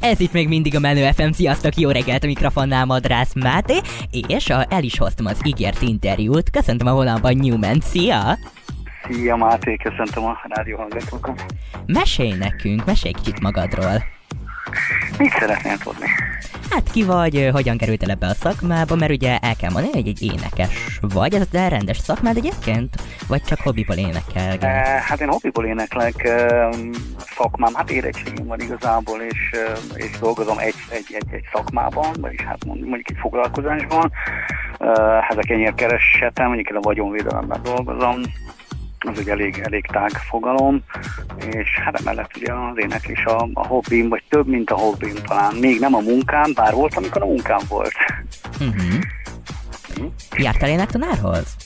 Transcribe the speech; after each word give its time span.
Ez 0.00 0.20
itt 0.20 0.32
még 0.32 0.48
mindig 0.48 0.76
a 0.76 0.80
Menő 0.80 1.10
FM, 1.10 1.30
sziasztok, 1.30 1.76
jó 1.76 1.90
reggelt 1.90 2.24
a 2.24 2.26
mikrofonnál 2.26 2.84
Madrász 2.84 3.34
Máté, 3.34 3.80
és 4.26 4.50
a, 4.50 4.66
el 4.68 4.82
is 4.82 4.98
hoztam 4.98 5.26
az 5.26 5.40
ígért 5.44 5.82
interjút. 5.82 6.50
Köszöntöm 6.50 6.86
a 6.86 6.90
honlapban 6.90 7.36
Newman, 7.36 7.80
szia! 7.80 8.38
Szia 9.08 9.36
Máté, 9.36 9.76
köszöntöm 9.76 10.24
a 10.24 10.40
rádió 10.48 10.76
hallgatókat. 10.76 11.44
Mesélj 11.86 12.32
nekünk, 12.38 12.84
mesélj 12.84 13.12
kicsit 13.12 13.40
magadról. 13.40 14.04
Mit 15.18 15.30
szeretnél 15.38 15.78
tudni? 15.78 16.06
Hát 16.70 16.90
ki 16.90 17.02
vagy, 17.02 17.48
hogyan 17.52 17.76
kerültél 17.76 18.10
ebbe 18.10 18.26
a 18.26 18.34
szakmába, 18.34 18.94
mert 18.94 19.12
ugye 19.12 19.38
el 19.38 19.56
kell 19.56 19.70
mondani, 19.70 19.92
hogy 19.92 20.08
egy 20.08 20.22
énekes 20.22 20.98
vagy, 21.00 21.34
ez 21.34 21.46
a 21.52 21.68
rendes 21.68 21.98
szakmád 21.98 22.36
egyébként? 22.36 22.94
Vagy 23.28 23.42
csak 23.42 23.60
hobbiból 23.60 23.96
énekel? 23.96 24.56
E, 24.60 25.02
hát 25.06 25.20
én 25.20 25.28
hobbiból 25.28 25.64
éneklek, 25.64 26.28
szakmám, 27.16 27.74
hát 27.74 27.90
érettségim 27.90 28.46
van 28.46 28.60
igazából, 28.60 29.20
és, 29.20 29.50
és 29.94 30.18
dolgozom 30.18 30.58
egy, 30.58 30.74
egy, 30.90 31.06
egy, 31.08 31.26
egy 31.30 31.44
szakmában, 31.52 32.12
vagyis 32.20 32.40
hát 32.40 32.64
mondjuk 32.64 33.10
egy 33.10 33.16
foglalkozásban. 33.20 34.12
Ezek 35.30 35.50
ennyire 35.50 35.72
keresetem, 35.72 36.46
mondjuk 36.46 36.68
én 36.68 36.76
a 36.76 36.80
vagyonvédelemben 36.80 37.62
dolgozom, 37.62 38.20
az 39.08 39.18
egy 39.18 39.28
elég, 39.28 39.60
elég 39.64 39.86
tág 39.86 40.10
fogalom, 40.10 40.82
és 41.50 41.68
hát 41.84 42.00
emellett 42.00 42.36
ugye 42.36 42.52
az 42.52 42.78
éneklés 42.78 43.24
a, 43.24 43.48
a 43.52 43.66
hobbim, 43.66 44.08
vagy 44.08 44.22
több, 44.28 44.46
mint 44.46 44.70
a 44.70 44.76
hobbim 44.76 45.14
talán. 45.14 45.54
Még 45.54 45.80
nem 45.80 45.94
a 45.94 46.00
munkám, 46.00 46.52
bár 46.54 46.72
volt, 46.72 46.94
amikor 46.94 47.22
a 47.22 47.26
munkám 47.26 47.60
volt. 47.68 47.94
Uh-huh. 48.60 49.04
Jártál 50.36 50.68
énektanárhoz? 50.68 51.56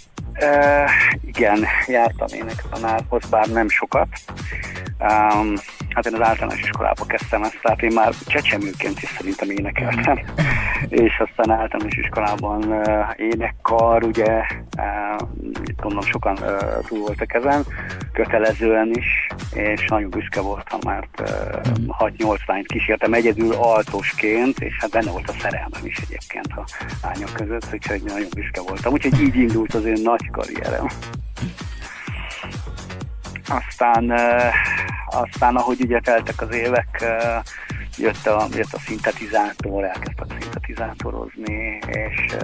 Uh, 0.40 0.90
igen, 1.26 1.64
jártam 1.86 2.28
énektanárhoz, 2.32 3.24
bár 3.30 3.46
nem 3.46 3.68
sokat. 3.68 4.08
Um, 4.98 5.54
hát 5.88 6.06
én 6.06 6.14
az 6.14 6.20
általános 6.20 6.60
iskolába 6.60 7.04
kezdtem 7.04 7.42
ezt, 7.42 7.58
tehát 7.62 7.82
én 7.82 7.92
már 7.94 8.12
csecsemőként 8.26 9.02
is 9.02 9.08
szerintem 9.16 9.50
énekeltem. 9.50 10.20
És 10.88 11.18
aztán 11.18 11.58
általános 11.58 11.96
iskolában 11.96 12.82
énekkar, 13.16 14.04
ugye, 14.04 14.42
gondolom 15.76 16.04
sokan 16.04 16.38
túl 16.86 16.98
voltak 16.98 17.34
ezen, 17.34 17.64
kötelezően 18.12 18.90
is, 18.94 19.26
és 19.52 19.86
nagyon 19.88 20.10
büszke 20.10 20.40
voltam, 20.40 20.78
mert 20.84 21.20
uh, 21.20 21.28
6-8 21.98 22.46
lányt 22.46 22.66
kísértem 22.66 23.12
egyedül 23.12 23.52
altosként, 23.52 24.60
és 24.60 24.76
hát 24.78 24.90
benne 24.90 25.10
volt 25.10 25.28
a 25.28 25.34
szerelmem 25.40 25.84
is 25.84 25.96
egyébként 25.96 26.52
a 26.56 26.64
lányok 27.02 27.32
között, 27.32 27.68
úgyhogy 27.72 28.02
nagyon 28.02 28.28
büszke 28.34 28.60
voltam. 28.60 28.92
Úgyhogy 28.92 29.20
így 29.20 29.36
indult 29.36 29.74
az 29.74 29.84
én 29.84 30.00
nagy 30.02 30.30
karrierem. 30.30 30.86
Aztán, 33.48 34.12
aztán 35.06 35.56
ahogy 35.56 35.80
ugye 35.80 36.00
teltek 36.00 36.40
az 36.40 36.54
évek, 36.54 37.04
jött 37.98 38.26
a, 38.26 38.46
jött 38.54 38.72
a 38.72 38.78
szintetizátor, 38.78 39.84
elkezdtek 39.84 40.13
szintetizátorozni, 40.74 41.78
és 41.86 42.36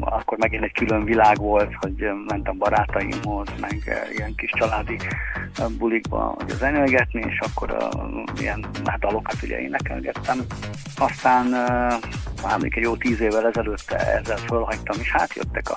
akkor 0.00 0.38
megint 0.38 0.62
egy 0.62 0.72
külön 0.72 1.04
világ 1.04 1.36
volt, 1.36 1.74
hogy 1.74 2.06
mentem 2.26 2.58
barátaimhoz, 2.58 3.48
meg 3.60 4.08
ilyen 4.16 4.34
kis 4.34 4.50
családi 4.50 4.96
bulikba 5.78 6.34
hogy 6.38 6.48
zenélgetni, 6.48 7.24
és 7.28 7.38
akkor 7.38 7.88
ilyen 8.40 8.66
hát 8.84 8.98
dalokat 8.98 9.36
ugye 9.42 9.60
énekelgettem. 9.60 10.38
Aztán 10.96 11.46
uh, 11.46 12.44
hát 12.44 12.62
egy 12.62 12.76
jó 12.76 12.96
tíz 12.96 13.20
évvel 13.20 13.46
ezelőtt 13.46 13.90
ezzel 13.90 14.36
fölhagytam, 14.36 15.00
és 15.00 15.10
hát 15.10 15.34
jöttek 15.34 15.70
a, 15.70 15.76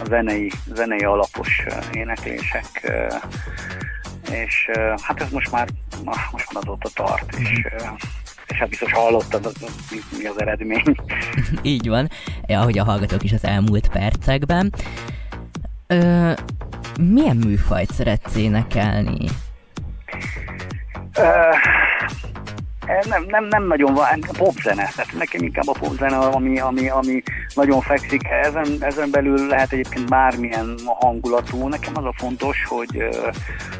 a 0.00 0.04
zenei, 0.04 0.50
zenei 0.74 1.04
alapos 1.04 1.64
éneklések, 1.92 2.92
és 4.30 4.70
hát 5.02 5.20
ez 5.20 5.30
most 5.30 5.52
már, 5.52 5.68
most 6.04 6.52
már 6.52 6.62
azóta 6.66 6.88
tart, 6.94 7.34
és 7.34 7.66
uh, 7.72 7.98
és 8.46 8.58
hát 8.58 8.68
biztos 8.68 8.92
hallottad, 8.92 9.52
mi, 10.18 10.26
az 10.26 10.40
eredmény. 10.40 10.96
Így 11.62 11.88
van, 11.88 12.08
ahogy 12.48 12.78
a 12.78 12.84
hallgatók 12.84 13.22
is 13.22 13.32
az 13.32 13.44
elmúlt 13.44 13.88
percekben. 13.88 14.72
Ö, 15.86 16.32
milyen 17.00 17.36
műfajt 17.36 17.92
szeretsz 17.92 18.36
énekelni? 18.36 19.28
Ö, 21.14 21.22
nem, 22.86 23.24
nem, 23.26 23.44
nem 23.44 23.66
nagyon 23.66 23.94
van, 23.94 24.20
popzene, 24.38 24.88
tehát 24.96 25.12
nekem 25.18 25.42
inkább 25.42 25.68
a 25.68 25.78
popzene, 25.78 26.16
ami, 26.16 26.60
ami, 26.60 26.88
ami 26.88 27.22
nagyon 27.54 27.80
fekszik, 27.80 28.28
ezen, 28.28 28.76
ezen 28.80 29.10
belül 29.10 29.46
lehet 29.46 29.72
egyébként 29.72 30.08
bármilyen 30.08 30.74
hangulatú, 30.84 31.68
nekem 31.68 31.92
az 31.96 32.04
a 32.04 32.14
fontos, 32.16 32.64
hogy, 32.68 33.08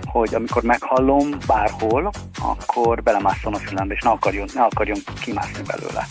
hogy 0.04 0.34
amikor 0.34 0.62
meghallom 0.62 1.28
bárhol, 1.46 2.10
akkor 2.42 3.02
belemásszon 3.02 3.54
a 3.54 3.58
fülembe, 3.58 3.94
és 3.94 4.00
ne 4.02 4.10
akarjon, 4.10 4.48
ne 4.54 4.62
akarjon 4.62 4.98
kimászni 5.20 5.62
belőle. 5.66 6.06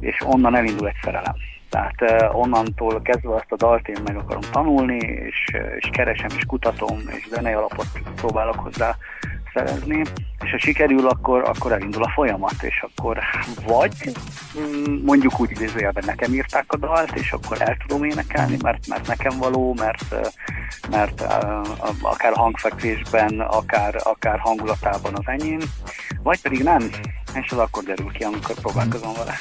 És 0.00 0.22
onnan 0.24 0.56
elindul 0.56 0.88
egy 0.88 0.98
szerelem. 1.02 1.34
Tehát 1.70 2.00
uh, 2.00 2.38
onnantól 2.38 3.02
kezdve 3.02 3.34
azt 3.34 3.52
a 3.52 3.56
dalt 3.56 3.88
én 3.88 3.98
meg 4.04 4.16
akarom 4.16 4.50
tanulni, 4.50 4.96
és, 4.96 5.52
és 5.78 5.88
keresem, 5.92 6.30
és 6.36 6.44
kutatom, 6.46 6.98
és 7.08 7.28
zenei 7.30 7.52
alapot 7.52 7.86
próbálok 8.16 8.58
hozzá 8.58 8.96
szerezni, 9.56 10.02
és 10.44 10.50
ha 10.50 10.58
sikerül, 10.58 11.06
akkor, 11.06 11.42
akkor 11.42 11.72
elindul 11.72 12.02
a 12.02 12.10
folyamat, 12.14 12.62
és 12.62 12.84
akkor 12.88 13.18
vagy 13.66 13.92
mm, 14.58 15.04
mondjuk 15.04 15.40
úgy 15.40 15.50
idézőjelben 15.50 16.02
nekem 16.06 16.34
írták 16.34 16.64
a 16.68 16.76
dalt, 16.76 17.16
és 17.16 17.32
akkor 17.32 17.60
el 17.60 17.76
tudom 17.86 18.04
énekelni, 18.04 18.56
mert, 18.62 18.86
mert 18.86 19.06
nekem 19.06 19.38
való, 19.38 19.74
mert, 19.78 20.14
mert 20.90 21.20
akár 22.00 22.32
a 22.32 22.38
hangfekvésben, 22.38 23.40
akár, 23.40 23.94
akár 24.02 24.38
hangulatában 24.38 25.14
az 25.14 25.24
enyém, 25.26 25.60
vagy 26.22 26.40
pedig 26.40 26.62
nem, 26.62 26.90
és 27.34 27.50
az 27.50 27.58
akkor 27.58 27.82
derül 27.82 28.10
ki, 28.12 28.24
amikor 28.24 28.54
próbálkozom 28.54 29.12
vele. 29.18 29.34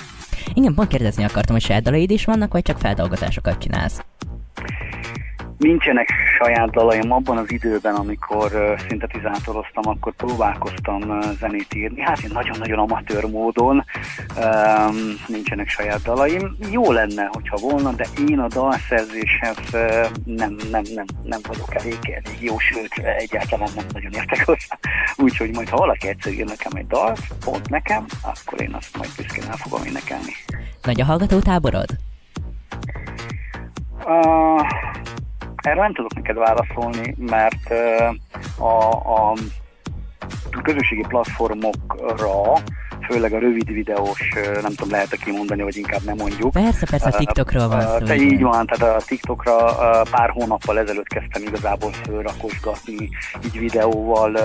Igen, 0.53 0.73
pont 0.73 0.87
kérdezni 0.87 1.23
akartam, 1.23 1.55
hogy 1.55 1.63
saját 1.63 1.83
dalaid 1.83 2.11
is 2.11 2.25
vannak, 2.25 2.51
vagy 2.51 2.61
csak 2.61 2.79
feldolgozásokat 2.79 3.57
csinálsz? 3.57 4.03
Nincsenek 5.57 6.09
saját 6.45 6.69
dalaim 6.69 7.11
abban 7.11 7.37
az 7.37 7.51
időben, 7.51 7.95
amikor 7.95 8.51
uh, 8.53 8.79
szintetizátoroztam, 8.87 9.87
akkor 9.87 10.13
próbálkoztam 10.13 11.01
uh, 11.01 11.23
zenét 11.39 11.73
írni. 11.73 12.01
Hát 12.01 12.19
én 12.19 12.29
nagyon-nagyon 12.33 12.79
amatőr 12.79 13.23
módon 13.25 13.83
um, 14.37 14.95
nincsenek 15.27 15.69
saját 15.69 16.01
dalaim. 16.01 16.57
Jó 16.71 16.91
lenne, 16.91 17.29
hogyha 17.31 17.57
volna, 17.57 17.91
de 17.91 18.05
én 18.29 18.39
a 18.39 18.47
dalszerzéshez 18.47 19.57
uh, 19.73 20.05
nem, 20.25 20.55
nem, 20.71 20.83
nem, 20.95 21.05
nem 21.23 21.39
vagyok 21.47 21.75
elég, 21.75 21.99
elég 22.23 22.41
jó, 22.41 22.59
sőt 22.59 22.93
egyáltalán 23.17 23.69
nem 23.75 23.85
nagyon 23.93 24.11
értek 24.11 24.45
hozzá. 24.45 24.77
Úgyhogy 25.15 25.53
majd 25.53 25.69
ha 25.69 25.77
valaki 25.77 26.07
egyszer 26.07 26.33
ír 26.33 26.45
nekem 26.45 26.71
egy 26.75 26.87
dalt, 26.87 27.19
pont 27.45 27.69
nekem, 27.69 28.05
akkor 28.21 28.61
én 28.61 28.73
azt 28.73 28.97
majd 28.97 29.09
büszkén 29.17 29.43
el 29.49 29.57
fogom 29.57 29.85
énekelni. 29.85 30.33
Nagy 30.81 31.01
a 31.01 31.05
hallgatótáborod? 31.05 31.89
Uh, 34.05 34.61
erre 35.65 35.81
nem 35.81 35.93
tudok 35.93 36.13
neked 36.13 36.37
válaszolni, 36.37 37.15
mert 37.17 37.69
a, 38.57 38.89
a 39.15 39.33
közösségi 40.63 41.05
platformokra 41.07 42.53
főleg 43.09 43.33
a 43.33 43.39
rövid 43.39 43.71
videós, 43.71 44.33
nem 44.61 44.73
tudom, 44.75 44.89
lehet-e 44.89 45.17
kimondani, 45.17 45.61
vagy 45.61 45.77
inkább 45.77 46.01
nem 46.05 46.15
mondjuk. 46.17 46.51
Persze, 46.51 46.85
persze, 46.89 47.07
a 47.07 47.17
TikTokról 47.17 47.67
van 47.67 47.81
szó. 47.81 48.05
Te 48.05 48.15
így 48.15 48.41
van, 48.41 48.65
tehát 48.65 48.95
a 48.95 49.05
TikTokra 49.05 49.55
pár 50.11 50.29
hónappal 50.29 50.79
ezelőtt 50.79 51.07
kezdtem 51.07 51.41
igazából 51.41 51.91
fölrakosgatni 51.91 53.09
így 53.45 53.59
videóval 53.59 54.35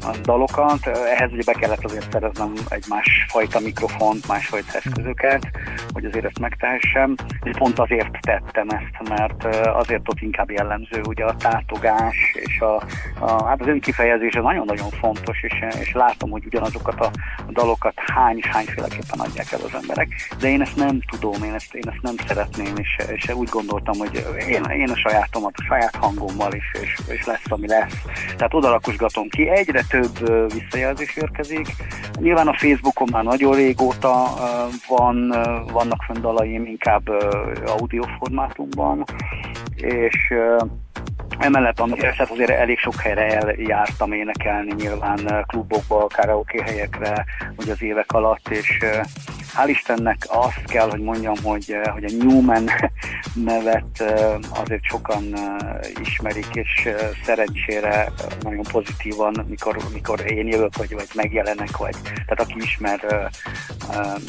a 0.00 0.16
dalokat. 0.22 0.86
Ehhez 0.86 1.32
ugye 1.32 1.42
be 1.44 1.52
kellett 1.52 1.84
azért 1.84 2.12
szereznem 2.12 2.52
egy 2.68 2.84
másfajta 2.88 3.60
mikrofont, 3.60 4.28
másfajta 4.28 4.72
eszközöket, 4.72 5.50
hogy 5.92 6.04
azért 6.04 6.24
ezt 6.24 6.38
megtehessem. 6.38 7.14
És 7.42 7.56
pont 7.58 7.78
azért 7.78 8.20
tettem 8.20 8.68
ezt, 8.68 9.08
mert 9.08 9.56
azért 9.66 10.08
ott 10.08 10.20
inkább 10.20 10.50
jellemző 10.50 11.00
ugye 11.02 11.24
a 11.24 11.36
tátogás, 11.36 12.16
és 12.34 12.60
a, 12.60 12.82
a 13.18 13.44
hát 13.46 13.60
az 13.60 13.66
önkifejezés 13.66 14.34
az 14.34 14.42
nagyon-nagyon 14.42 14.90
fontos, 14.90 15.42
és, 15.42 15.64
és 15.80 15.92
látom, 15.92 16.30
hogy 16.30 16.46
ugyanazokat 16.46 17.00
a 17.00 17.10
dalokat 17.48 17.94
hány 17.96 18.36
és 18.36 18.46
hányféleképpen 18.46 19.18
adják 19.18 19.52
el 19.52 19.60
az 19.64 19.74
emberek, 19.82 20.08
de 20.40 20.48
én 20.48 20.60
ezt 20.60 20.76
nem 20.76 21.00
tudom, 21.10 21.42
én 21.42 21.54
ezt, 21.54 21.74
én 21.74 21.88
ezt 21.88 22.02
nem 22.02 22.14
szeretném, 22.26 22.76
és, 22.76 22.96
és 23.12 23.28
úgy 23.34 23.48
gondoltam, 23.48 23.98
hogy 23.98 24.24
én, 24.48 24.62
én 24.64 24.90
a 24.90 24.96
sajátomat, 24.96 25.52
a 25.56 25.62
saját 25.62 25.94
hangommal 25.94 26.52
is, 26.52 26.72
és, 26.82 26.98
és 27.08 27.24
lesz, 27.24 27.44
ami 27.48 27.66
lesz. 27.66 28.02
Tehát 28.36 28.54
odalakosgatom 28.54 29.28
ki, 29.28 29.48
egyre 29.48 29.82
több 29.88 30.18
visszajelzés 30.52 31.16
érkezik. 31.16 31.66
Nyilván 32.18 32.48
a 32.48 32.56
Facebookon 32.56 33.08
már 33.12 33.24
nagyon 33.24 33.54
régóta 33.54 34.26
van, 34.88 35.28
vannak 35.72 36.02
fönn 36.02 36.20
dalaim, 36.20 36.64
inkább 36.64 37.08
audio 37.66 38.02
formátumban, 38.18 39.04
és 39.76 40.32
Emellett 41.40 41.80
hát 42.18 42.30
azért 42.30 42.50
elég 42.50 42.78
sok 42.78 43.00
helyre 43.00 43.38
eljártam 43.38 44.12
énekelni, 44.12 44.72
nyilván 44.76 45.44
klubokba, 45.46 46.06
karaoke 46.14 46.62
helyekre, 46.62 47.24
hogy 47.56 47.68
az 47.70 47.82
évek 47.82 48.12
alatt, 48.12 48.48
és, 48.48 48.78
hál' 49.54 49.68
Istennek 49.68 50.26
azt 50.28 50.64
kell, 50.64 50.90
hogy 50.90 51.00
mondjam, 51.00 51.34
hogy, 51.42 51.76
hogy 51.92 52.04
a 52.04 52.24
Newman 52.24 52.70
nevet 53.34 54.04
azért 54.50 54.84
sokan 54.84 55.34
ismerik, 56.00 56.48
és 56.52 56.88
szerencsére 57.24 58.12
nagyon 58.42 58.64
pozitívan, 58.72 59.46
mikor, 59.48 59.76
mikor 59.92 60.32
én 60.32 60.46
jövök, 60.46 60.76
vagy, 60.76 60.94
vagy 60.94 61.08
megjelenek, 61.14 61.76
vagy 61.76 61.94
tehát 62.02 62.40
aki 62.40 62.54
ismer, 62.56 63.30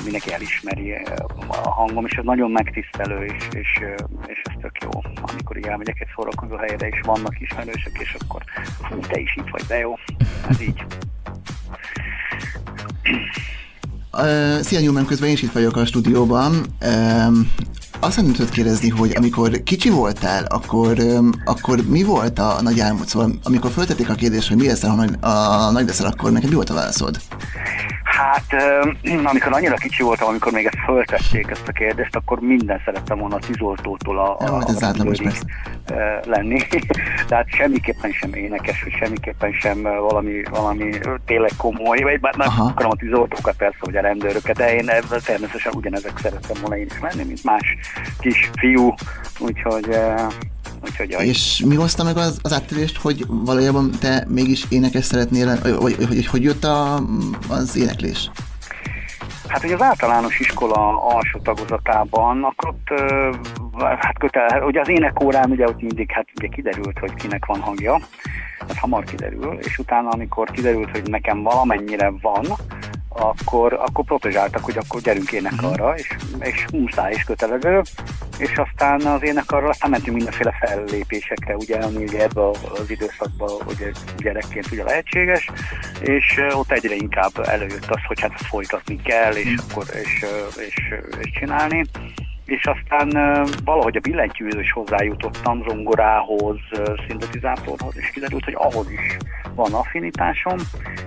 mindenki 0.04 0.34
elismeri 0.34 0.94
a 1.48 1.70
hangom, 1.70 2.06
és 2.06 2.14
ez 2.14 2.24
nagyon 2.24 2.52
megtisztelő, 2.52 3.26
és, 3.26 3.48
és, 3.52 3.80
és 4.28 4.42
ez 4.44 4.54
tök 4.62 4.78
jó, 4.82 4.90
amikor 5.22 5.58
így 5.58 5.66
elmegyek 5.66 6.00
egy 6.00 6.08
szórakozó 6.16 6.56
helyre, 6.56 6.88
és 6.88 7.02
vannak 7.04 7.40
ismerősök, 7.40 8.00
és 8.00 8.16
akkor 8.20 8.44
fú, 8.90 9.00
te 9.00 9.20
is 9.20 9.36
itt 9.36 9.50
vagy, 9.52 9.64
de 9.68 9.78
jó, 9.78 9.94
ez 10.50 10.62
így. 10.62 10.84
Szia 14.62 14.80
Newman, 14.80 15.06
közben 15.06 15.28
én 15.28 15.36
is 15.36 15.42
itt 15.42 15.52
vagyok 15.52 15.76
a 15.76 15.86
stúdióban. 15.86 16.66
Azt 18.04 18.14
szeretném 18.14 18.50
kérdezni, 18.50 18.90
hogy 18.90 19.14
amikor 19.16 19.64
kicsi 19.64 19.90
voltál, 19.90 20.46
akkor, 20.46 20.98
akkor 21.46 21.82
mi 21.88 22.04
volt 22.04 22.40
a 22.40 22.62
nagy 22.62 22.80
álmod? 22.80 23.08
Szóval 23.08 23.32
amikor 23.44 23.72
föltették 23.72 24.10
a 24.10 24.14
kérdést, 24.14 24.48
hogy 24.48 24.58
mi 24.58 24.68
leszel, 24.68 24.90
ha 24.90 24.96
nagy, 24.96 25.16
a 25.20 25.72
nagy 25.72 25.86
leszel, 25.86 26.06
akkor 26.06 26.32
neked 26.32 26.50
mi 26.50 26.56
volt 26.56 26.70
a 26.70 26.74
válaszod? 26.74 27.22
Hát, 28.22 28.56
amikor 29.24 29.54
annyira 29.54 29.76
kicsi 29.76 30.04
voltam, 30.04 30.28
amikor 30.28 30.52
még 30.52 30.66
ezt 30.66 30.84
föltették 30.86 31.50
ezt 31.50 31.68
a 31.68 31.72
kérdést, 31.72 32.16
akkor 32.16 32.40
minden 32.40 32.82
szerettem 32.86 33.20
volna 33.20 33.36
a 33.36 33.40
tűzoltótól 33.40 34.20
a, 34.20 34.38
a, 34.40 34.46
a, 34.46 34.58
a 34.58 35.22
lenni. 36.26 36.60
Tehát 37.28 37.50
semmiképpen 37.50 38.12
sem 38.12 38.34
énekes, 38.34 38.84
vagy 38.84 38.94
semmiképpen 38.94 39.52
sem 39.52 39.82
valami, 39.82 40.44
valami 40.50 40.90
tényleg 41.26 41.52
komoly, 41.58 42.02
vagy 42.02 42.20
bár 42.20 42.36
nem 42.36 42.48
akarom 42.58 42.92
a 42.92 42.96
tűzoltókat 42.96 43.56
persze, 43.56 43.78
vagy 43.80 43.96
a 43.96 44.02
rendőröket, 44.02 44.56
de 44.56 44.76
én 44.76 44.86
természetesen 45.26 45.74
ugyanezek 45.76 46.18
szerettem 46.18 46.62
volna 46.62 46.78
én 46.78 46.86
is 46.86 47.00
lenni, 47.02 47.24
mint 47.24 47.44
más 47.44 47.78
kis 48.20 48.50
fiú, 48.60 48.94
úgyhogy 49.40 49.98
Úgyhogy 50.84 51.16
és 51.20 51.64
mi 51.66 51.76
hozta 51.76 52.04
meg 52.04 52.18
az, 52.18 52.40
az 52.42 52.54
áttérést, 52.54 52.98
hogy 52.98 53.26
valójában 53.28 53.92
te 54.00 54.26
mégis 54.28 54.66
énekes 54.70 55.06
szeretnél, 55.06 55.60
vagy, 55.62 55.98
vagy 55.98 56.08
hogy, 56.08 56.26
hogy 56.26 56.44
jött 56.44 56.64
a, 56.64 57.00
az 57.50 57.78
éneklés? 57.78 58.30
Hát 59.48 59.64
ugye 59.64 59.74
az 59.74 59.82
általános 59.82 60.40
iskola 60.40 61.02
alsó 61.02 61.40
tagozatában, 61.40 62.44
akkor 62.44 62.70
ott 62.70 63.00
hát 64.00 64.18
kötel, 64.20 64.64
ugye 64.64 64.80
az 64.80 64.90
énekórán 64.90 65.52
ugye 65.52 65.68
ott 65.68 65.82
mindig 65.82 66.12
hát 66.12 66.28
ugye 66.36 66.48
kiderült, 66.48 67.00
hogy 67.00 67.14
kinek 67.14 67.46
van 67.46 67.60
hangja, 67.60 68.00
ez 68.68 68.78
hamar 68.78 69.04
kiderül, 69.04 69.58
és 69.62 69.78
utána 69.78 70.10
amikor 70.10 70.52
kiderült, 70.52 70.90
hogy 70.90 71.10
nekem 71.10 71.44
valamennyire 71.44 72.12
van, 72.22 72.46
akkor, 73.10 73.74
akkor 73.74 74.06
protezsáltak, 74.06 74.64
hogy 74.64 74.78
akkor 74.78 75.02
gyerünk 75.02 75.32
énekarra, 75.32 75.84
uh-huh. 75.84 76.00
és, 76.00 76.16
és 76.40 76.66
muszáj 76.74 77.14
is 77.14 77.24
kötelező, 77.24 77.82
és 78.42 78.58
aztán 78.58 79.02
az 79.02 79.24
énekarra 79.24 79.70
aztán 79.70 79.90
mentünk 79.90 80.16
mindenféle 80.16 80.58
fellépésekre, 80.60 81.56
ugye, 81.56 81.78
ami 81.78 82.04
ugye 82.04 82.24
ebbe 82.24 82.48
az 82.50 82.90
időszakban 82.90 83.50
ugye 83.68 83.92
gyerekként 84.18 84.72
ugye 84.72 84.84
lehetséges, 84.84 85.50
és 86.00 86.42
ott 86.52 86.72
egyre 86.72 86.96
inkább 86.96 87.32
előjött 87.44 87.90
az, 87.90 88.02
hogy 88.08 88.22
hát 88.22 88.42
folytatni 88.42 89.02
kell, 89.02 89.34
és 89.34 89.56
akkor 89.70 89.86
és, 89.94 90.26
és, 90.68 90.94
és 91.22 91.32
csinálni 91.40 91.86
és 92.46 92.66
aztán 92.66 93.10
valahogy 93.64 93.96
a 93.96 94.00
billentyűhöz 94.00 94.60
is 94.60 94.72
hozzájutottam, 94.72 95.64
zongorához, 95.68 96.58
szintetizátorhoz, 97.08 97.98
és 97.98 98.10
kiderült, 98.10 98.44
hogy 98.44 98.56
ahhoz 98.58 98.92
is 98.92 99.18
van 99.56 99.74
affinitásom, 99.74 100.58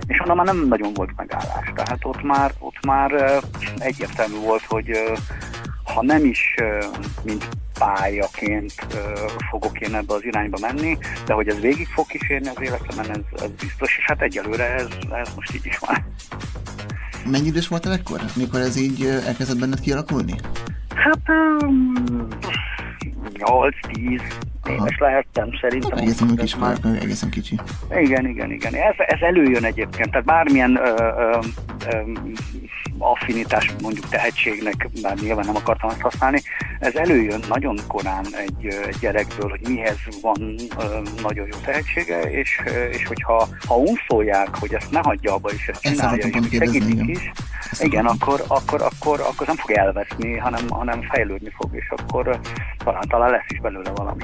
és 0.07 0.19
onnan 0.19 0.35
már 0.35 0.45
nem 0.45 0.67
nagyon 0.67 0.93
volt 0.93 1.15
megállás. 1.15 1.71
Tehát 1.75 1.99
ott 2.01 2.21
már, 2.21 2.51
ott 2.59 2.85
már 2.85 3.41
egyértelmű 3.77 4.39
volt, 4.39 4.63
hogy 4.63 4.91
ha 5.95 6.03
nem 6.03 6.25
is 6.25 6.55
mint 7.23 7.47
pályaként 7.79 8.73
fogok 9.49 9.79
én 9.79 9.95
ebbe 9.95 10.13
az 10.13 10.25
irányba 10.25 10.57
menni, 10.61 10.97
de 11.25 11.33
hogy 11.33 11.47
ez 11.47 11.59
végig 11.59 11.87
fog 11.87 12.07
kísérni 12.07 12.47
az 12.47 12.61
életemen, 12.61 13.09
ez, 13.09 13.41
ez 13.41 13.49
biztos, 13.59 13.97
és 13.97 14.05
hát 14.05 14.21
egyelőre 14.21 14.73
ez, 14.73 14.87
ez 15.11 15.33
most 15.35 15.55
így 15.55 15.65
is 15.65 15.77
van. 15.77 16.05
Mennyi 17.31 17.47
idős 17.47 17.67
voltál 17.67 17.93
ekkor, 17.93 18.19
mikor 18.35 18.59
ez 18.59 18.77
így 18.77 19.05
elkezdett 19.05 19.59
benned 19.59 19.79
kialakulni? 19.79 20.35
Hát 20.95 21.19
8-10 23.33 24.21
éves 24.69 24.97
lehettem 24.97 25.49
szerintem. 25.61 25.97
Egészen 25.97 26.35
kis 26.35 26.55
már. 26.55 26.77
egészen 27.01 27.29
kicsi. 27.29 27.59
Igen, 27.99 28.27
igen, 28.27 28.51
igen. 28.51 28.73
Ez, 28.73 28.93
ez 28.97 29.21
előjön 29.21 29.63
egyébként, 29.63 30.11
tehát 30.11 30.25
bármilyen 30.25 30.75
ö, 30.75 30.93
ö, 31.17 31.39
ö, 31.91 32.01
affinitás 32.97 33.75
mondjuk 33.81 34.09
tehetségnek, 34.09 34.89
bár 35.01 35.17
nyilván 35.17 35.45
nem 35.45 35.55
akartam 35.55 35.89
ezt 35.89 36.01
használni, 36.01 36.41
ez 36.79 36.95
előjön 36.95 37.43
nagyon 37.47 37.79
korán 37.87 38.25
egy, 38.31 38.65
egy 38.65 38.97
gyerekből, 38.99 39.49
hogy 39.49 39.67
mihez 39.67 39.97
van 40.21 40.55
nagyon 41.21 41.47
jó 41.51 41.57
tehetsége, 41.65 42.21
és, 42.21 42.61
és 42.91 43.05
hogyha 43.05 43.47
ha 43.67 43.75
unszolják, 43.75 44.55
hogy 44.55 44.73
ezt 44.73 44.91
ne 44.91 44.99
hagyja 44.99 45.33
abba, 45.33 45.49
és 45.49 45.67
ezt 45.67 45.81
csinálja, 45.81 46.27
és 46.27 46.57
segítik 46.57 47.07
is, 47.07 47.31
igen, 47.79 48.05
akkor, 48.05 48.43
akkor, 48.47 48.81
akkor, 48.81 49.19
akkor 49.19 49.47
nem 49.47 49.55
fog 49.55 49.71
elveszni, 49.71 50.37
hanem, 50.37 50.69
hanem 50.69 51.01
fejlődni 51.01 51.51
fog, 51.55 51.69
és 51.75 51.93
akkor 51.97 52.39
talán, 52.83 53.03
talán 53.07 53.29
lesz 53.29 53.49
is 53.49 53.59
belőle 53.59 53.89
valami. 53.89 54.23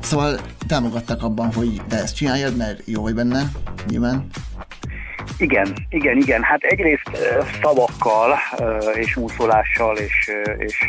Szóval 0.00 0.40
támogattak 0.66 1.22
abban, 1.22 1.52
hogy 1.52 1.82
te 1.88 1.96
ezt 1.96 2.16
csináljad, 2.16 2.56
mert 2.56 2.82
jó 2.84 3.02
vagy 3.02 3.14
benne, 3.14 3.50
nyilván. 3.86 4.26
Igen, 5.38 5.74
igen, 5.88 6.16
igen. 6.16 6.42
Hát 6.42 6.62
egyrészt 6.62 7.10
szavakkal 7.62 8.38
és 8.94 9.16
úszolással 9.16 9.96
és, 9.96 10.30
és, 10.58 10.86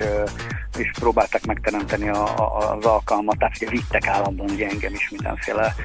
és 0.78 0.92
próbáltak 1.00 1.46
megteremteni 1.46 2.10
a, 2.10 2.24
a, 2.24 2.75
az 2.75 2.86
alkalmat, 2.86 3.38
tehát 3.38 3.56
ugye 3.62 3.69
vittek 3.69 4.07
állandóan 4.07 4.50
ugye 4.50 4.68
engem 4.68 4.94
is 4.94 5.10
mindenféle 5.10 5.75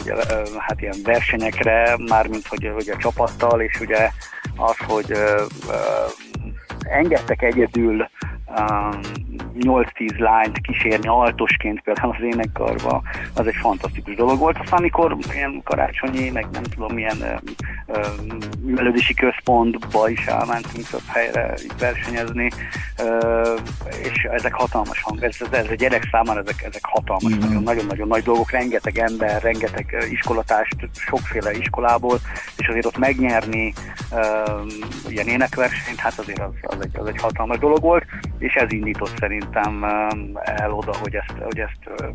ugye, 0.00 0.14
hát 0.58 0.80
ilyen 0.80 0.96
versenyekre, 1.04 1.96
mármint 2.08 2.46
hogy, 2.46 2.70
hogy 2.74 2.88
a 2.88 2.96
csapattal, 2.96 3.60
és 3.60 3.80
ugye 3.80 4.10
az, 4.56 4.76
hogy 4.86 5.12
engedtek 6.80 7.42
egyedül 7.42 8.08
8-10 9.60 10.18
lányt 10.18 10.60
kísérni 10.60 11.08
altosként 11.08 11.80
például 11.80 12.14
az 12.18 12.24
énekkarba, 12.24 13.02
az 13.34 13.46
egy 13.46 13.56
fantasztikus 13.60 14.14
dolog 14.14 14.38
volt. 14.38 14.58
Aztán 14.58 14.78
amikor 14.78 15.16
ilyen 15.34 15.60
karácsonyi, 15.64 16.30
meg 16.30 16.46
nem 16.52 16.62
tudom 16.62 16.94
milyen 16.94 17.40
művelődési 18.64 19.14
központba 19.14 20.08
is 20.08 20.26
elmentünk 20.26 20.88
több 20.88 21.06
helyre 21.06 21.54
versenyezni, 21.78 22.50
ö, 22.98 23.56
és 24.02 24.22
ezek 24.22 24.54
hatalmas 24.54 25.02
hang, 25.02 25.22
ez, 25.22 25.36
ez, 25.40 25.58
ez 25.58 25.70
a 25.70 25.74
gyerek 25.74 26.08
számára 26.10 26.40
ezek, 26.40 26.62
ezek 26.62 26.84
hatalmas, 26.84 27.32
nagyon-nagyon 27.64 28.08
nagy 28.08 28.22
dolgok, 28.22 28.50
rengeteg 28.50 28.98
ember, 28.98 29.42
rengeteg 29.42 30.06
iskolatást, 30.10 30.76
sokféle 30.92 31.52
iskolából, 31.52 32.18
és 32.56 32.68
azért 32.68 32.86
ott 32.86 32.98
megnyerni 32.98 33.72
ö, 34.12 34.20
ilyen 35.08 35.26
énekversenyt, 35.26 35.98
hát 35.98 36.18
azért 36.18 36.40
az, 36.40 36.52
az, 36.62 36.76
egy, 36.80 36.98
az 36.98 37.06
egy 37.06 37.20
hatalmas 37.20 37.58
dolog 37.58 37.80
volt, 37.80 38.04
és 38.42 38.54
ez 38.54 38.72
indított 38.72 39.16
szerintem 39.18 39.84
el 40.44 40.72
oda, 40.72 40.92
hogy 41.00 41.14
ezt, 41.14 41.38
hogy 41.42 41.58
ezt 41.58 42.12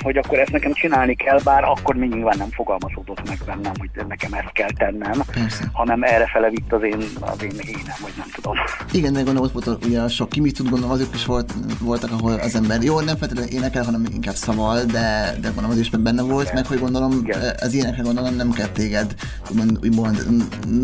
hogy 0.00 0.16
akkor 0.16 0.38
ezt 0.38 0.52
nekem 0.52 0.72
csinálni 0.72 1.14
kell, 1.14 1.38
bár 1.44 1.64
akkor 1.64 1.94
még 1.94 2.10
nyilván 2.10 2.38
nem 2.38 2.50
fogalmazódott 2.50 3.09
meg 3.26 3.38
bennem, 3.46 3.72
hogy 3.78 3.90
nekem 4.08 4.32
ezt 4.32 4.52
kell 4.52 4.72
tennem, 4.72 5.22
Persze. 5.32 5.68
hanem 5.72 6.02
erre 6.02 6.26
fele 6.26 6.50
vitt 6.50 6.72
az 6.72 6.82
én, 6.82 7.02
az 7.20 7.42
én 7.42 7.58
énem, 7.66 7.96
vagy 8.02 8.12
nem 8.16 8.26
tudom. 8.34 8.54
Igen, 8.92 9.12
de 9.12 9.22
gondolom, 9.22 9.50
ott 9.54 9.64
volt 9.64 9.84
ugye 9.84 10.00
a 10.00 10.08
sok 10.08 10.34
mit 10.34 10.56
tud 10.56 10.68
gondolom, 10.68 10.94
azok 10.94 11.14
is 11.14 11.24
volt, 11.24 11.52
voltak, 11.80 12.10
ahol 12.12 12.32
az 12.32 12.54
ember 12.54 12.82
jó, 12.82 13.00
nem 13.00 13.16
feltétlenül 13.16 13.52
énekel, 13.52 13.84
hanem 13.84 14.04
inkább 14.12 14.34
szaval, 14.34 14.84
de, 14.84 15.36
de 15.40 15.46
gondolom 15.46 15.70
az 15.70 15.78
is 15.78 15.90
benne 15.90 16.22
volt, 16.22 16.42
Igen. 16.42 16.54
meg 16.54 16.66
hogy 16.66 16.78
gondolom 16.78 17.12
Igen. 17.12 17.54
az 17.60 17.74
énekre 17.74 18.02
gondolom 18.02 18.34
nem 18.34 18.50
kell 18.50 18.68
téged 18.68 19.14
úgymond, 19.50 19.78
úgymond 19.82 20.26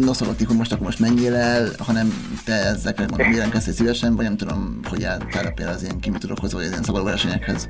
noszolgatni, 0.05 0.45
hogy 0.45 0.57
most 0.57 0.73
akkor 0.73 0.87
most 0.87 0.99
menjél 0.99 1.35
el, 1.35 1.71
hanem 1.79 2.13
te 2.45 2.53
ezekre 2.53 3.07
mondom, 3.09 3.33
jelentkeztél 3.33 3.73
szívesen, 3.73 4.17
vagy 4.17 4.25
nem 4.25 4.37
tudom, 4.37 4.81
hogy 4.89 5.05
álltál 5.05 5.53
például 5.53 5.77
az 5.77 5.83
ilyen 5.83 6.01
kimi 6.01 6.19
tudok 6.19 6.41
vagy 6.41 6.55
az 6.55 6.71
ilyen 6.71 6.83
szabadó 6.83 7.05
versenyekhez. 7.05 7.69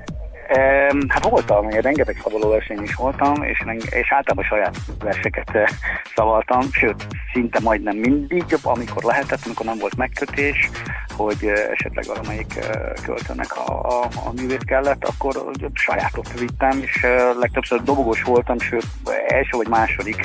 Hát 1.09 1.29
voltam, 1.29 1.71
én 1.71 1.81
rengeteg 1.81 2.21
szabadó 2.23 2.49
verseny 2.49 2.83
is 2.83 2.95
voltam, 2.95 3.43
és, 3.43 3.65
és 3.91 4.13
általában 4.13 4.45
saját 4.45 4.77
verseket 4.99 5.51
eh, 5.55 5.69
szavaltam, 6.15 6.73
sőt, 6.73 7.07
szinte 7.33 7.61
majdnem 7.61 7.97
mindig, 7.97 8.45
amikor 8.63 9.03
lehetett, 9.03 9.41
amikor 9.45 9.67
nem 9.67 9.79
volt 9.79 9.97
megkötés, 9.97 10.71
hogy 11.17 11.53
esetleg 11.73 12.05
valamelyik 12.07 12.59
költőnek 13.03 13.57
a, 13.57 13.89
a, 13.89 14.03
a 14.03 14.33
művét 14.37 14.65
kellett, 14.65 15.05
akkor 15.05 15.51
sajátot 15.75 16.39
vittem, 16.39 16.79
és 16.83 17.07
legtöbbször 17.41 17.83
dobogós 17.83 18.23
voltam, 18.23 18.59
sőt 18.59 18.87
első 19.27 19.57
vagy 19.57 19.69
második, 19.69 20.21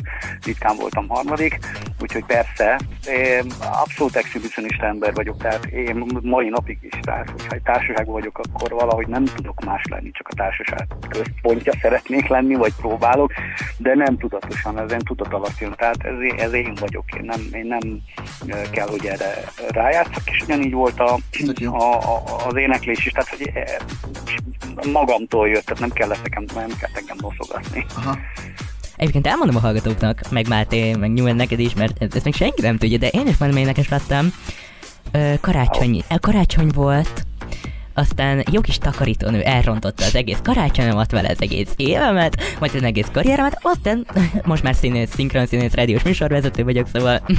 ritkán 0.46 0.76
voltam 0.76 1.08
harmadik, 1.08 1.60
úgyhogy 2.02 2.26
persze, 2.26 2.80
én 3.08 3.52
abszolút 3.82 4.16
exhibicionista 4.16 4.86
ember 4.86 5.14
vagyok, 5.14 5.38
tehát 5.38 5.66
én 5.66 6.06
mai 6.22 6.50
napig 6.50 6.78
is, 6.82 7.00
tehát 7.02 7.30
hogyha 7.30 7.56
egy 7.56 7.62
társaságban 7.64 8.14
vagyok, 8.14 8.40
akkor 8.40 8.70
valahogy 8.72 9.08
nem 9.08 9.26
tudok 9.26 9.66
más 9.66 9.82
lenni, 9.90 10.11
csak 10.12 10.28
a 10.28 10.36
társaság 10.36 10.88
központja 11.10 11.74
szeretnék 11.82 12.28
lenni, 12.28 12.56
vagy 12.56 12.74
próbálok, 12.76 13.34
de 13.78 13.96
nem 13.96 14.18
tudatosan, 14.18 14.80
ez 14.80 14.92
én 14.92 15.00
tudat 15.00 15.34
alatt 15.34 15.60
jön, 15.60 15.74
tehát 15.78 16.04
ez, 16.04 16.14
ez 16.38 16.54
én 16.54 16.74
vagyok, 16.80 17.04
én 17.18 17.24
nem, 17.26 17.42
én 17.54 17.66
nem 17.66 18.02
kell, 18.72 18.88
hogy 18.88 19.06
erre 19.06 19.34
rájátszak, 19.68 20.32
és 20.32 20.42
ugyanígy 20.42 20.74
volt 20.74 21.00
a, 21.00 21.18
a, 21.66 21.94
a, 21.94 22.24
az 22.48 22.56
éneklés 22.56 23.06
is, 23.06 23.12
tehát 23.12 23.30
hogy 23.30 23.52
e, 23.54 23.82
magamtól 24.92 25.48
jött, 25.48 25.66
tehát 25.66 25.80
nem 25.80 25.92
kellett 25.92 26.22
nekem, 26.24 26.44
nem 26.54 26.78
kellett 26.80 26.94
nekem 26.94 27.18
noszogatni. 27.20 27.86
Aha. 27.96 28.18
Egyébként 28.96 29.28
elmondom 29.28 29.56
a 29.56 29.60
hallgatóknak, 29.60 30.22
meg 30.30 30.48
Máté, 30.48 30.96
meg 30.96 31.14
Nyújön 31.14 31.36
neked 31.36 31.60
is, 31.60 31.74
mert 31.74 32.16
ezt 32.16 32.24
még 32.24 32.36
senki 32.36 32.62
nem 32.62 32.78
tudja, 32.78 32.98
de 32.98 33.08
én 33.08 33.28
is 33.28 33.38
majd 33.38 33.58
énekes 33.58 33.90
lettem. 33.90 34.34
Karácsony, 35.42 36.04
karácsony 36.20 36.70
volt, 36.74 37.26
aztán 37.94 38.44
jó 38.52 38.62
kis 38.62 38.78
takarítónő 38.78 39.42
elrontotta 39.42 40.06
az 40.06 40.16
egész 40.16 40.40
karácsonyomat 40.44 41.12
vele 41.12 41.30
az 41.30 41.42
egész 41.42 41.74
évemet, 41.76 42.42
majd 42.60 42.76
az 42.76 42.84
egész 42.84 43.08
karrieremet, 43.12 43.60
aztán 43.62 44.08
most 44.44 44.64
már 44.64 44.76
színész, 44.76 45.14
szinkron 45.14 45.46
színész, 45.46 45.74
rádiós 45.74 46.04
műsorvezető 46.04 46.64
vagyok, 46.64 46.88
szóval... 46.94 47.22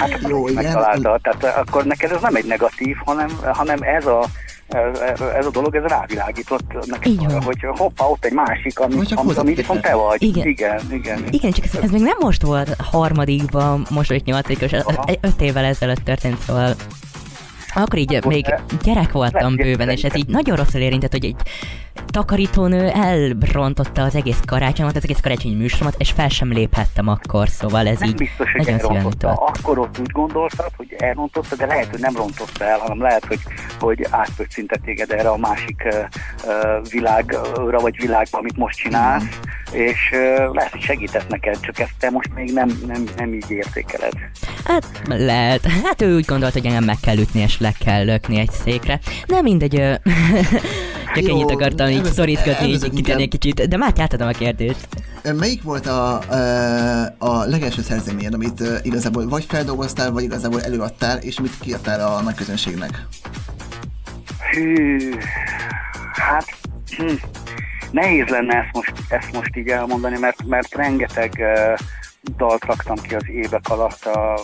Hát 0.00 0.18
jó, 0.28 0.48
igen. 0.48 0.62
Megtalálta, 0.62 1.18
tehát 1.22 1.56
akkor 1.56 1.84
neked 1.84 2.10
ez 2.10 2.20
nem 2.20 2.34
egy 2.34 2.46
negatív, 2.46 2.96
hanem, 3.04 3.28
hanem 3.52 3.78
ez 3.82 4.06
a 4.06 4.24
ez 5.36 5.46
a 5.46 5.50
dolog, 5.50 5.74
ez 5.74 5.82
rávilágított 5.82 6.86
nekem 6.86 7.16
arra, 7.18 7.42
hogy 7.42 7.58
hoppá, 7.76 8.04
ott 8.04 8.24
egy 8.24 8.32
másik, 8.32 8.78
ami, 8.78 8.94
ami, 9.14 9.32
ami 9.34 9.54
viszont 9.54 9.80
te 9.80 9.94
vagy. 9.94 10.22
Igen, 10.22 10.46
igen. 10.46 10.80
Igen, 10.90 11.24
igen 11.30 11.52
csak 11.52 11.64
ez, 11.64 11.74
ez 11.82 11.90
még 11.90 12.02
nem 12.02 12.16
most 12.20 12.42
volt 12.42 12.76
harmadikban, 12.78 13.86
most 13.90 14.08
vagy 14.08 14.22
nyolcadikos, 14.24 14.72
öt 15.20 15.40
évvel 15.40 15.64
ezelőtt 15.64 16.04
történt, 16.04 16.38
szóval 16.38 16.74
akkor 17.74 17.98
így 17.98 18.24
még 18.24 18.54
gyerek 18.82 19.12
voltam 19.12 19.56
bőven, 19.56 19.88
és 19.88 20.04
ez 20.04 20.16
így 20.16 20.28
nagyon 20.28 20.56
rosszul 20.56 20.80
érintett, 20.80 21.12
hogy 21.12 21.24
egy 21.24 21.36
takarítónő 22.06 22.88
elrontotta 22.88 24.02
az 24.02 24.14
egész 24.14 24.40
karácsonyomat, 24.46 24.96
az 24.96 25.02
egész 25.02 25.20
karácsonyi 25.22 25.54
műsoromat, 25.54 25.94
és 25.98 26.10
fel 26.10 26.28
sem 26.28 26.52
léphettem 26.52 27.08
akkor, 27.08 27.48
szóval 27.48 27.86
ez 27.86 27.98
nem 27.98 28.08
így 28.08 28.14
biztos, 28.14 28.52
hogy 28.52 28.66
nagyon 28.66 28.78
elrontotta. 28.78 29.30
Akkor 29.30 29.78
ott 29.78 29.98
úgy 29.98 30.10
gondoltad, 30.10 30.70
hogy 30.76 30.94
elrontotta, 30.98 31.56
de 31.56 31.66
lehet, 31.66 31.90
hogy 31.90 32.00
nem 32.00 32.16
rontotta 32.16 32.64
el, 32.64 32.78
hanem 32.78 33.00
lehet, 33.00 33.24
hogy, 33.24 33.38
hogy 33.78 34.06
átpöccintett 34.10 34.82
téged 34.82 35.10
erre 35.10 35.28
a 35.28 35.36
másik 35.36 35.84
uh, 35.84 36.90
világra, 36.90 37.78
vagy 37.80 37.96
világba, 38.00 38.38
amit 38.38 38.56
most 38.56 38.78
csinálsz, 38.78 39.22
mm. 39.24 39.80
és 39.80 40.10
uh, 40.12 40.54
lehet, 40.54 40.70
hogy 40.70 40.80
segített 40.80 41.28
neked, 41.28 41.60
csak 41.60 41.78
ezt 41.78 41.94
te 41.98 42.10
most 42.10 42.34
még 42.34 42.52
nem, 42.52 42.68
nem, 42.86 43.04
nem 43.16 43.34
így 43.34 43.50
értékeled. 43.50 44.12
Hát 44.64 45.02
lehet. 45.06 45.66
Hát 45.84 46.02
ő 46.02 46.14
úgy 46.14 46.24
gondolt, 46.24 46.52
hogy 46.52 46.66
engem 46.66 46.84
meg 46.84 46.96
kell 47.02 47.18
ütni, 47.18 47.40
és 47.40 47.58
le 47.58 47.72
kell 47.84 48.04
lökni 48.04 48.38
egy 48.38 48.50
székre. 48.50 48.98
Nem 49.26 49.42
mindegy, 49.42 49.74
csak 51.14 51.28
ennyit 51.28 51.50
akartam 51.50 51.88
így 51.88 52.04
szorítgatni, 52.04 52.68
így 52.68 52.90
kitenni 52.90 53.22
egy 53.22 53.28
kicsit, 53.28 53.68
de 53.68 53.76
már 53.76 53.92
átadom 53.96 54.28
a 54.28 54.32
kérdést. 54.32 54.88
Melyik 55.38 55.62
volt 55.62 55.86
a, 55.86 56.18
a 57.18 57.44
legelső 57.44 57.82
szerzeményed, 57.82 58.34
amit 58.34 58.62
igazából 58.82 59.28
vagy 59.28 59.44
feldolgoztál, 59.44 60.10
vagy 60.10 60.22
igazából 60.22 60.62
előadtál, 60.62 61.18
és 61.18 61.40
mit 61.40 61.58
kiadtál 61.60 62.06
a 62.06 62.20
nagy 62.20 62.34
közönségnek? 62.34 63.06
Hű, 64.52 64.98
hát 66.12 66.44
hm, 66.96 67.14
nehéz 67.90 68.26
lenne 68.26 68.54
ezt 68.54 68.72
most, 68.72 68.92
ezt 69.08 69.32
most 69.32 69.56
így 69.56 69.68
elmondani, 69.68 70.18
mert, 70.18 70.44
mert 70.44 70.74
rengeteg 70.74 71.32
uh, 71.38 71.78
dalt 72.36 72.64
raktam 72.64 72.96
ki 72.96 73.14
az 73.14 73.28
évek 73.28 73.68
alatt, 73.68 74.04
a, 74.04 74.40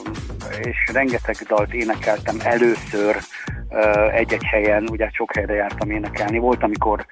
és 0.63 0.77
rengeteg 0.93 1.37
dalt 1.49 1.73
énekeltem 1.73 2.37
először 2.43 3.17
egy-egy 4.13 4.45
helyen, 4.45 4.89
ugye 4.91 5.09
sok 5.13 5.35
helyre 5.35 5.55
jártam 5.55 5.91
énekelni. 5.91 6.39
Volt, 6.39 6.63
amikor 6.63 7.07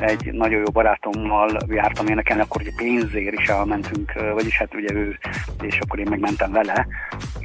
egy 0.00 0.32
nagyon 0.32 0.58
jó 0.58 0.70
barátommal 0.72 1.56
jártam 1.68 2.06
énekelni, 2.06 2.42
akkor 2.42 2.60
egy 2.64 2.74
pénzért 2.76 3.40
is 3.40 3.46
elmentünk, 3.46 4.12
vagyis 4.34 4.58
hát 4.58 4.74
ugye 4.74 4.94
ő, 4.94 5.18
és 5.62 5.78
akkor 5.78 5.98
én 5.98 6.06
megmentem 6.10 6.52
vele, 6.52 6.86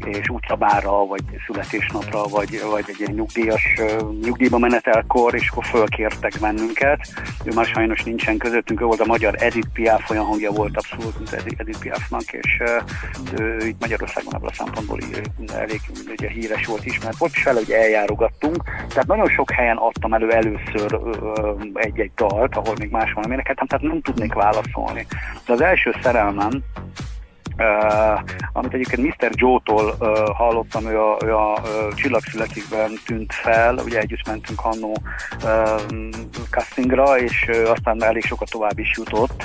és 0.10 0.28
utcabára, 0.28 1.06
vagy 1.06 1.22
születésnapra, 1.46 2.24
vagy, 2.24 2.62
vagy 2.72 2.86
egy 2.88 3.00
ilyen 3.00 3.14
nyugdíjas 3.14 3.64
nyugdíjba 4.24 4.58
menetelkor, 4.58 5.36
és 5.36 5.50
akkor 5.50 5.66
fölkértek 5.66 6.34
bennünket. 6.42 7.00
Ő 7.44 7.52
már 7.56 7.66
sajnos 7.66 8.04
nincsen 8.04 8.38
közöttünk, 8.38 8.82
ő 8.82 8.86
volt 8.86 9.00
a 9.00 9.06
magyar 9.06 9.36
Edith 9.38 9.68
Piaf, 9.74 10.10
olyan 10.10 10.26
hangja 10.26 10.52
volt 10.52 10.78
abszolút, 10.78 11.18
mint 11.18 11.32
Edith 11.58 11.80
Piafnak, 11.80 12.32
és 12.32 12.62
ő 13.40 13.68
itt 13.68 13.80
Magyarországon 13.80 14.36
ebből 14.36 14.50
a 14.50 14.54
szempontból 14.54 15.00
elég 15.54 15.82
ugye, 16.12 16.30
híres 16.30 16.66
volt, 16.66 16.86
ismert 16.86 17.18
volt, 17.18 17.32
és 17.36 17.44
vele 17.44 17.60
ugye 17.60 17.78
eljárogattunk. 17.78 18.64
Tehát 18.64 19.08
nagyon 19.08 19.30
sok 19.30 19.52
helyen 19.52 19.78
adtam 19.78 20.14
elő 20.14 20.32
először 20.32 21.00
egy-egy 21.74 22.12
dalt, 22.16 22.56
ahol 22.56 22.74
még 22.80 22.90
máshol 22.90 23.22
nem 23.22 23.32
énekeltem, 23.32 23.68
tehát 23.68 23.86
nem 23.86 24.02
tudnék 24.02 24.34
válaszolni. 24.34 25.06
De 25.46 25.54
az 25.54 25.62
első 25.62 25.96
szerelmem, 26.02 26.64
Uh, 27.60 28.20
amit 28.54 28.74
egyébként 28.74 29.02
Mr. 29.02 29.30
Joe-tól 29.32 29.96
uh, 30.00 30.18
hallottam, 30.36 30.86
ő 30.86 31.00
a, 31.00 31.18
ő 31.26 31.36
a 31.36 31.60
uh, 31.62 31.94
Csillagszületikben 31.94 32.92
tűnt 33.06 33.34
fel, 33.34 33.78
ugye 33.78 34.00
együtt 34.00 34.28
mentünk 34.28 34.60
annó 34.64 34.98
uh, 35.44 35.82
castingra, 36.50 37.20
és 37.20 37.46
uh, 37.48 37.70
aztán 37.70 38.04
elég 38.04 38.24
sokat 38.24 38.50
tovább 38.50 38.80
is 38.80 38.92
jutott. 38.98 39.44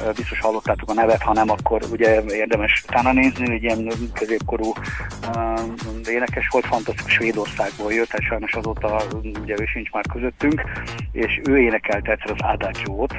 Uh, 0.00 0.14
biztos 0.14 0.40
hallottátok 0.40 0.90
a 0.90 0.94
nevet, 0.94 1.22
ha 1.22 1.32
nem, 1.32 1.50
akkor 1.50 1.82
ugye 1.90 2.22
érdemes 2.28 2.84
utána 2.88 3.12
nézni, 3.12 3.52
egy 3.52 3.62
ilyen 3.62 3.90
középkorú 4.12 4.72
uh, 5.34 5.60
énekes 6.08 6.48
volt, 6.48 6.66
fantasztikus 6.66 7.12
Svédországból 7.12 7.92
jött, 7.92 8.12
és 8.18 8.26
sajnos 8.26 8.52
azóta 8.52 9.02
ugye 9.42 9.54
ő 9.60 9.64
sincs 9.64 9.90
már 9.90 10.04
közöttünk, 10.12 10.62
és 11.12 11.40
ő 11.48 11.58
énekelte 11.58 12.12
egyszer 12.12 12.30
az 12.30 12.52
Adagio-t, 12.52 13.14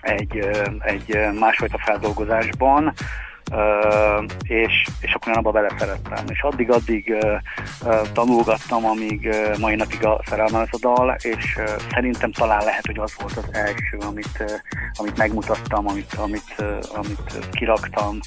egy, 0.00 0.48
egy 0.78 1.18
másfajta 1.38 1.78
feldolgozásban, 1.78 2.92
és, 4.42 4.84
és 5.00 5.14
akkor 5.14 5.32
én 5.32 5.38
abba 5.38 5.50
beleszerettem. 5.50 6.24
És 6.28 6.42
addig-addig 6.42 7.14
tanulgattam, 8.12 8.84
amíg 8.84 9.34
mai 9.58 9.74
napig 9.74 10.04
a 10.04 10.20
szerelmem 10.24 10.60
ez 10.60 10.68
a 10.70 10.78
dal, 10.80 11.16
és 11.22 11.58
szerintem 11.90 12.32
talán 12.32 12.64
lehet, 12.64 12.86
hogy 12.86 12.98
az 12.98 13.14
volt 13.18 13.36
az 13.36 13.48
első, 13.52 13.96
amit, 14.06 14.62
amit 14.94 15.16
megmutattam, 15.16 15.88
amit, 15.88 16.14
amit, 16.14 16.64
amit 16.94 17.48
kiraktam, 17.50 18.18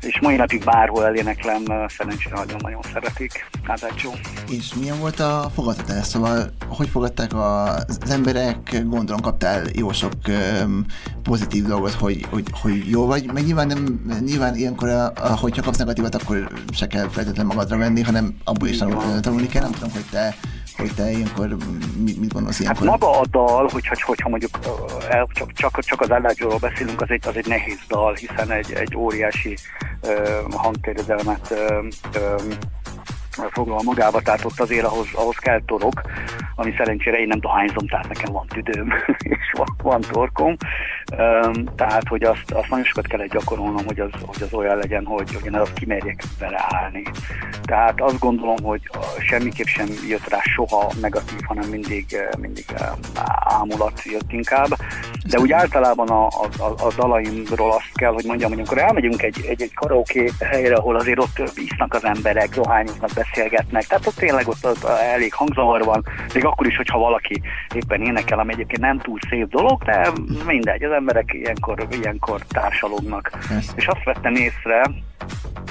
és 0.00 0.20
mai 0.20 0.36
napig 0.36 0.64
bárhol 0.64 1.04
eléneklem, 1.04 1.62
szerencsére 1.88 2.36
nagyon-nagyon 2.36 2.82
szeretik. 2.92 3.50
Ádácsó. 3.66 4.14
És 4.50 4.74
milyen 4.74 4.98
volt 4.98 5.20
a 5.20 5.50
fogadtatás? 5.54 6.06
Szóval, 6.06 6.50
hogy 6.68 6.88
fogadták 6.88 7.34
az 7.34 8.10
emberek? 8.10 8.82
Gondolom 8.84 9.20
kaptál 9.20 9.62
jó 9.72 9.92
sok 9.92 10.12
pozitív 11.22 11.64
dolgot, 11.64 11.92
hogy, 11.92 12.26
hogy, 12.30 12.44
hogy 12.62 12.90
jó 12.90 13.06
vagy, 13.06 13.32
meg 13.32 13.44
nyilván, 13.44 13.66
nem, 13.66 14.00
nyilván 14.24 14.56
ilyenkor, 14.56 14.88
a, 14.88 15.12
a, 15.14 15.36
hogyha 15.36 15.62
kapsz 15.62 15.78
negatívat, 15.78 16.14
akkor 16.14 16.48
se 16.72 16.86
kell 16.86 17.08
feltétlenül 17.08 17.52
magadra 17.52 17.76
venni, 17.76 18.02
hanem 18.02 18.36
abból 18.44 18.68
is 18.68 18.78
tanul, 18.78 19.20
tanulni 19.20 19.46
kell. 19.46 19.62
Nem 19.62 19.72
tudom, 19.72 19.90
hogy 19.90 20.04
te 20.10 20.34
hogy 20.78 20.94
te 20.94 21.10
ilyenkor 21.10 21.56
mit, 22.04 22.20
mit 22.20 22.32
gondolsz 22.32 22.60
ilyenkor? 22.60 22.88
Hát 22.88 23.00
maga 23.00 23.20
a 23.20 23.26
dal, 23.30 23.68
hogy, 23.72 23.86
hogy, 23.86 24.02
hogyha 24.02 24.28
mondjuk 24.28 24.58
el, 25.08 25.26
csak, 25.32 25.52
csak, 25.52 25.80
csak 25.80 26.00
az 26.00 26.10
Adagio-ról 26.10 26.58
beszélünk, 26.58 27.00
az 27.00 27.10
egy, 27.10 27.22
az 27.26 27.36
egy 27.36 27.46
nehéz 27.46 27.78
dal, 27.88 28.14
hiszen 28.14 28.50
egy, 28.50 28.72
egy 28.72 28.96
óriási 28.96 29.56
hangtérdezelmet 30.50 31.54
uh, 32.14 32.40
foglal 33.50 33.80
magába, 33.84 34.20
tehát 34.20 34.44
ott 34.44 34.60
azért 34.60 34.84
ahhoz, 34.84 35.06
ahhoz 35.14 35.36
kell 35.36 35.62
torok, 35.66 36.02
ami 36.54 36.74
szerencsére 36.76 37.18
én 37.18 37.26
nem 37.26 37.40
dohányzom, 37.40 37.86
tehát 37.86 38.08
nekem 38.08 38.32
van 38.32 38.46
tüdőm, 38.46 38.92
és 39.18 39.52
van, 39.52 39.66
van 39.82 40.00
torkom, 40.00 40.56
tehát 41.76 42.08
hogy 42.08 42.22
azt, 42.22 42.50
azt 42.50 42.68
nagyon 42.68 42.84
sokat 42.84 43.06
kellett 43.06 43.32
gyakorolnom, 43.32 43.84
hogy 43.86 44.00
az, 44.00 44.10
hogy 44.26 44.42
az 44.42 44.52
olyan 44.52 44.76
legyen, 44.76 45.04
hogy, 45.04 45.34
hogy 45.34 45.44
én 45.46 45.54
azt 45.54 45.72
kimerjek 45.72 46.22
vele 46.38 46.64
állni. 46.68 47.02
Tehát 47.62 48.00
azt 48.00 48.18
gondolom, 48.18 48.56
hogy 48.62 48.80
semmiképp 49.18 49.66
sem 49.66 49.86
jött 50.08 50.28
rá 50.28 50.38
soha 50.42 50.92
negatív, 51.00 51.38
hanem 51.42 51.68
mindig, 51.68 52.04
mindig 52.38 52.64
ámulat 53.44 54.02
jött 54.04 54.32
inkább. 54.32 54.68
De 55.30 55.38
úgy 55.38 55.52
általában 55.52 56.08
a, 56.08 56.26
a, 56.26 56.64
a 56.78 56.92
dalaimról 56.96 57.72
azt 57.72 57.92
kell, 57.94 58.12
hogy 58.12 58.24
mondjam, 58.24 58.50
hogy 58.50 58.58
amikor 58.58 58.78
elmegyünk 58.78 59.22
egy, 59.22 59.44
egy, 59.48 59.62
egy 59.62 59.74
karaoke 59.74 60.30
helyre, 60.40 60.74
ahol 60.74 60.96
azért 60.96 61.18
ott 61.18 61.50
isznak 61.54 61.94
az 61.94 62.04
emberek, 62.04 62.48
dohányoznak, 62.48 63.10
beszélgetnek, 63.14 63.84
tehát 63.84 64.06
ott 64.06 64.14
tényleg 64.14 64.48
ott, 64.48 64.66
ott 64.66 64.84
elég 64.84 65.34
hangzavar 65.34 65.84
van, 65.84 66.04
még 66.34 66.44
akkor 66.44 66.66
is, 66.66 66.76
hogyha 66.76 66.98
valaki 66.98 67.40
éppen 67.74 68.02
énekel, 68.02 68.38
ami 68.38 68.52
egyébként 68.52 68.80
nem 68.80 68.98
túl 68.98 69.18
szép 69.28 69.48
dolog, 69.48 69.82
de 69.84 70.10
mindegy, 70.46 70.82
ez 70.82 70.90
emberek 70.98 71.32
ilyenkor, 71.32 71.86
ilyenkor 71.90 72.40
társalognak. 72.48 73.30
Yes. 73.50 73.66
És 73.74 73.86
azt 73.86 74.04
vettem 74.04 74.34
észre, 74.34 74.90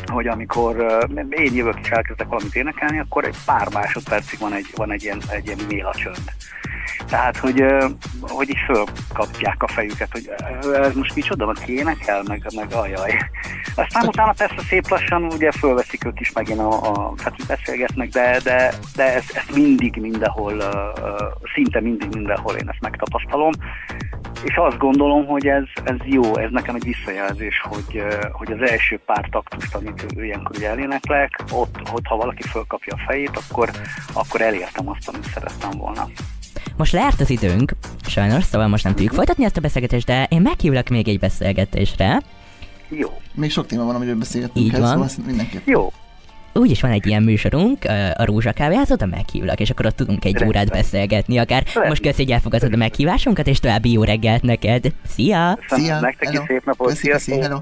hogy 0.05 0.27
amikor 0.27 0.97
én 1.29 1.53
jövök 1.53 1.79
és 1.81 1.89
elkezdek 1.89 2.27
valamit 2.27 2.55
énekelni, 2.55 2.99
akkor 2.99 3.23
egy 3.23 3.35
pár 3.45 3.67
másodpercig 3.73 4.39
van 4.39 4.53
egy, 4.53 4.67
van 4.75 4.91
egy 4.91 5.03
ilyen, 5.03 5.21
egy 5.29 5.45
ilyen 5.45 5.59
méla 5.69 5.93
csönd. 5.93 6.31
Tehát, 7.09 7.37
hogy, 7.37 7.63
hogy 8.21 8.49
is 8.49 8.63
fölkapják 8.65 9.63
a 9.63 9.67
fejüket, 9.67 10.11
hogy 10.11 10.29
ez 10.73 10.93
most 10.93 11.15
micsoda, 11.15 11.45
van 11.45 11.55
énekel, 11.65 12.23
meg, 12.27 12.43
meg 12.55 12.73
ajaj. 12.73 13.17
Aztán 13.75 14.07
utána 14.07 14.33
persze 14.37 14.61
szép 14.69 14.89
lassan 14.89 15.23
ugye 15.23 15.51
fölveszik 15.51 16.05
ők 16.05 16.19
is 16.19 16.31
megint 16.31 16.59
a, 16.59 16.91
a 16.91 17.13
tehát 17.17 17.45
beszélgetnek, 17.47 18.09
de, 18.09 18.39
de, 18.43 18.73
de 18.95 19.13
ez, 19.13 19.23
ez 19.33 19.55
mindig 19.55 19.95
mindenhol, 19.95 20.63
szinte 21.53 21.81
mindig 21.81 22.15
mindenhol 22.15 22.55
én 22.55 22.69
ezt 22.69 22.81
megtapasztalom. 22.81 23.51
És 24.43 24.55
azt 24.55 24.77
gondolom, 24.77 25.25
hogy 25.25 25.47
ez, 25.47 25.63
ez 25.83 25.95
jó, 26.03 26.37
ez 26.37 26.51
nekem 26.51 26.75
egy 26.75 26.83
visszajelzés, 26.83 27.61
hogy, 27.69 28.03
hogy 28.31 28.51
az 28.51 28.69
első 28.69 28.99
pár 29.05 29.27
taktust, 29.31 29.75
amit 29.75 30.05
ilyenkor 30.15 30.55
ugye 30.55 30.69
eléneklek, 30.69 31.43
ott, 31.51 31.75
ott 31.93 32.05
ha 32.05 32.15
valaki 32.15 32.43
fölkapja 32.43 32.93
a 32.95 33.01
fejét, 33.07 33.39
akkor, 33.49 33.69
akkor 34.13 34.41
elértem 34.41 34.89
azt, 34.89 35.07
amit 35.09 35.23
szerettem 35.33 35.69
volna. 35.77 36.07
Most 36.77 36.91
leárt 36.91 37.19
az 37.21 37.29
időnk, 37.29 37.71
sajnos, 38.07 38.43
szóval 38.43 38.67
most 38.67 38.83
nem 38.83 38.93
tudjuk 38.93 39.13
folytatni 39.13 39.43
ezt 39.43 39.57
a 39.57 39.61
beszélgetést, 39.61 40.05
de 40.05 40.27
én 40.29 40.41
meghívlak 40.41 40.87
még 40.87 41.07
egy 41.07 41.19
beszélgetésre. 41.19 42.21
Jó. 42.89 43.09
Még 43.33 43.51
sok 43.51 43.65
téma 43.65 43.83
van, 43.83 43.95
amiről 43.95 44.15
beszélgetünk 44.15 44.65
Így 44.65 44.71
kell, 44.71 44.81
van. 44.81 45.07
szóval 45.07 45.25
mindenképp. 45.25 45.67
Jó. 45.67 45.91
Úgy 46.57 46.71
is 46.71 46.81
van 46.81 46.91
egy 46.91 47.07
ilyen 47.07 47.23
műsorunk, 47.23 47.85
a 48.15 48.25
Rózsa 48.25 48.51
Kávéházat, 48.51 49.01
a 49.01 49.05
meghívlak, 49.05 49.59
és 49.59 49.69
akkor 49.69 49.85
ott 49.85 49.95
tudunk 49.95 50.25
egy 50.25 50.33
Rendben. 50.33 50.47
órát 50.47 50.69
beszélgetni 50.69 51.37
akár. 51.37 51.63
Rendben. 51.63 51.87
Most 51.87 52.01
köszi, 52.01 52.23
hogy 52.23 52.31
elfogadod 52.31 52.73
a 52.73 52.77
meghívásunkat, 52.77 53.47
és 53.47 53.59
további 53.59 53.91
jó 53.91 54.03
reggelt 54.03 54.41
neked. 54.41 54.85
Szia! 55.07 55.59
Szia! 55.67 55.99
Nektek 55.99 56.33
is 56.33 56.39
szép 56.47 56.65
napot! 56.65 56.87
Köszi, 56.87 57.07
köszi, 57.07 57.39
hello! 57.39 57.59